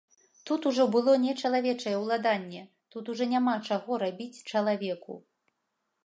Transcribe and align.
Тут 0.47 0.61
ужо 0.69 0.83
было 0.93 1.11
не 1.25 1.33
чалавечае 1.41 1.91
ўладанне, 2.03 2.61
тут 2.95 3.11
ужо 3.13 3.27
няма 3.33 3.53
чаго 3.67 3.99
рабіць 4.05 4.43
чалавеку. 4.55 5.19